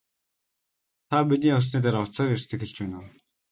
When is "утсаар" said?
2.05-2.29